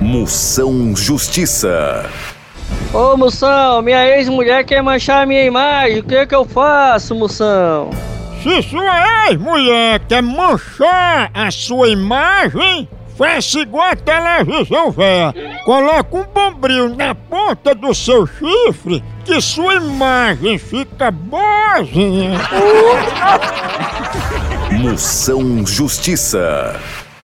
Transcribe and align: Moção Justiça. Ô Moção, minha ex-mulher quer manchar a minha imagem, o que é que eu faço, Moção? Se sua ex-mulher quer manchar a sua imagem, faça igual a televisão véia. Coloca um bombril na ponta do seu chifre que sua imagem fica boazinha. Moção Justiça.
Moção 0.00 0.94
Justiça. 0.94 2.04
Ô 2.92 3.16
Moção, 3.16 3.80
minha 3.80 4.06
ex-mulher 4.16 4.64
quer 4.64 4.82
manchar 4.82 5.22
a 5.22 5.26
minha 5.26 5.44
imagem, 5.44 6.00
o 6.00 6.02
que 6.02 6.14
é 6.14 6.26
que 6.26 6.34
eu 6.34 6.44
faço, 6.44 7.14
Moção? 7.14 7.90
Se 8.42 8.62
sua 8.62 9.28
ex-mulher 9.28 10.00
quer 10.06 10.22
manchar 10.22 11.30
a 11.32 11.50
sua 11.50 11.88
imagem, 11.88 12.88
faça 13.16 13.60
igual 13.60 13.90
a 13.90 13.96
televisão 13.96 14.90
véia. 14.90 15.34
Coloca 15.64 16.16
um 16.16 16.24
bombril 16.24 16.94
na 16.94 17.14
ponta 17.14 17.74
do 17.74 17.94
seu 17.94 18.26
chifre 18.26 19.02
que 19.24 19.40
sua 19.40 19.74
imagem 19.76 20.58
fica 20.58 21.10
boazinha. 21.10 22.38
Moção 24.72 25.66
Justiça. 25.66 26.76